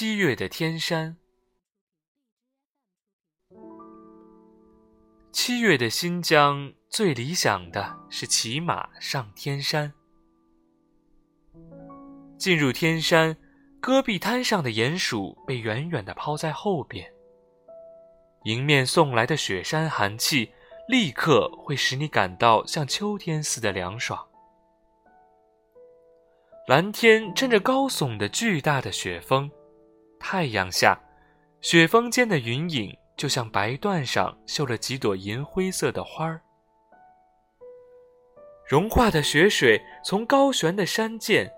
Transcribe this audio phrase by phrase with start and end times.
[0.00, 1.16] 七月的天山。
[5.32, 9.92] 七月的新疆最理想的是骑马上天山。
[12.38, 13.36] 进入天山，
[13.80, 17.12] 戈壁滩上的鼹鼠被远远地抛在后边。
[18.44, 20.52] 迎面送来的雪山寒气，
[20.86, 24.24] 立刻会使你感到像秋天似的凉爽。
[26.68, 29.50] 蓝天衬着高耸的巨大的雪峰，
[30.18, 31.00] 太阳下，
[31.60, 32.96] 雪峰间的云影。
[33.18, 36.40] 就像白缎上绣了几朵银灰色的花儿，
[38.64, 41.50] 融化的雪水从高悬的山涧，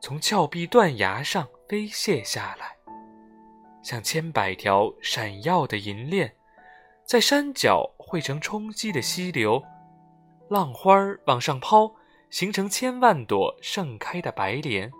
[0.00, 2.76] 从峭壁断崖上飞泻下来，
[3.82, 6.32] 像千百条闪耀的银链，
[7.04, 9.60] 在山脚汇成冲击的溪流，
[10.48, 11.92] 浪花儿往上抛，
[12.30, 14.92] 形成千万朵盛开的白莲。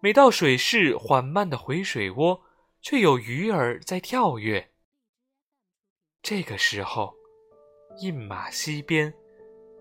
[0.00, 2.42] 每到水势缓慢的回水窝。
[2.80, 4.70] 却有鱼儿在跳跃。
[6.22, 7.12] 这个时候，
[8.00, 9.12] 印马溪边，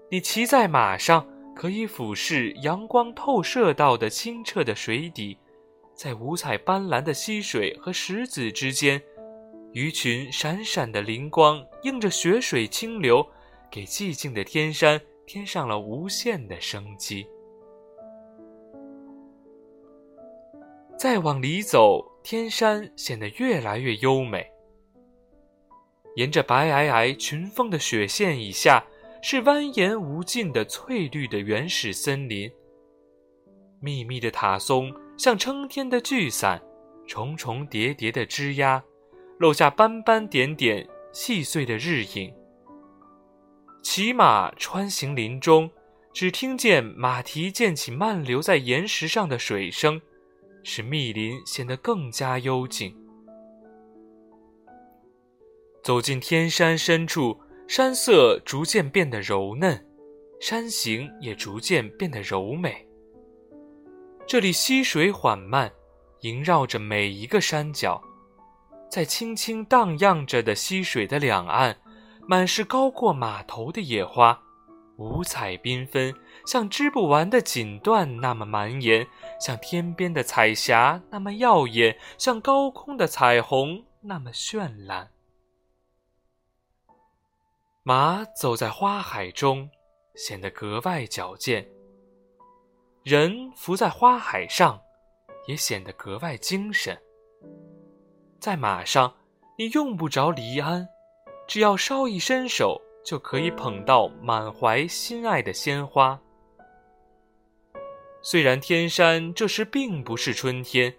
[0.09, 5.37] 你骑在马上，可以俯视阳光透射到的清澈的水底，
[5.93, 9.01] 在五彩斑斓的溪水和石子之间，
[9.73, 13.25] 鱼群闪闪的灵光映着雪水清流，
[13.69, 17.27] 给寂静的天山添上了无限的生机。
[20.97, 22.05] 再往里走。
[22.29, 24.45] 天山显得越来越优美。
[26.17, 28.83] 沿着白皑皑群峰的雪线以下，
[29.21, 32.51] 是蜿蜒无尽的翠绿的原始森林。
[33.79, 36.61] 密密的塔松像撑天的巨伞，
[37.07, 38.83] 重重叠叠的枝桠，
[39.39, 42.33] 漏下斑斑点点细碎的日影。
[43.81, 45.71] 骑马穿行林中，
[46.11, 50.01] 只听见马蹄溅起漫流在岩石上的水声。
[50.69, 52.93] 使密林显得更加幽静。
[55.81, 57.39] 走进天山深处，
[57.69, 59.81] 山色逐渐变得柔嫩，
[60.41, 62.85] 山形也逐渐变得柔美。
[64.27, 65.71] 这里溪水缓慢，
[66.19, 68.03] 萦绕着每一个山脚，
[68.91, 71.77] 在轻轻荡漾着的溪水的两岸，
[72.27, 74.37] 满是高过马头的野花。
[74.97, 76.13] 五彩缤纷，
[76.45, 79.07] 像织不完的锦缎那么蔓延，
[79.39, 85.11] 像天边的彩霞那么耀眼，像高空的彩虹那么绚烂。
[87.83, 89.69] 马走在花海中，
[90.15, 91.63] 显得格外矫健；
[93.03, 94.81] 人浮在花海上，
[95.47, 96.99] 也显得格外精神。
[98.39, 99.13] 在马上，
[99.59, 100.89] 你用不着离鞍，
[101.47, 102.81] 只要稍一伸手。
[103.07, 106.19] 就可以捧到满怀心爱的鲜花。
[108.21, 110.93] 虽然天山这时并不是春天，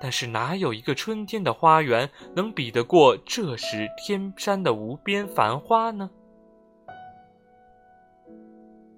[0.00, 6.08] 但是哪有一个春天的花园能比得过这时天山的无边繁花呢？